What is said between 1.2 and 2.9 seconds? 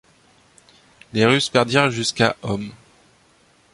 Russes perdirent jusqu'à hommes.